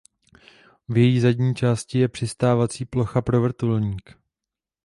[0.89, 4.17] V její zadní části je přistávací plocha pro vrtulník.